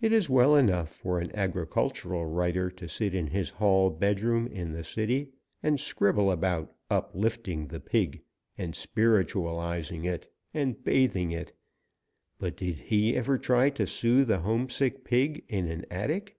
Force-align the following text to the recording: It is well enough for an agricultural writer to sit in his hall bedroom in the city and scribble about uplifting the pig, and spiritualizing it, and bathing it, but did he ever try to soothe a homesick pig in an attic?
It 0.00 0.12
is 0.12 0.28
well 0.28 0.56
enough 0.56 0.90
for 0.92 1.20
an 1.20 1.30
agricultural 1.36 2.26
writer 2.26 2.68
to 2.68 2.88
sit 2.88 3.14
in 3.14 3.28
his 3.28 3.50
hall 3.50 3.88
bedroom 3.88 4.48
in 4.48 4.72
the 4.72 4.82
city 4.82 5.30
and 5.62 5.78
scribble 5.78 6.32
about 6.32 6.74
uplifting 6.90 7.68
the 7.68 7.78
pig, 7.78 8.22
and 8.58 8.74
spiritualizing 8.74 10.04
it, 10.04 10.34
and 10.52 10.82
bathing 10.82 11.30
it, 11.30 11.52
but 12.40 12.56
did 12.56 12.80
he 12.80 13.14
ever 13.14 13.38
try 13.38 13.70
to 13.70 13.86
soothe 13.86 14.32
a 14.32 14.40
homesick 14.40 15.04
pig 15.04 15.44
in 15.46 15.68
an 15.68 15.84
attic? 15.92 16.36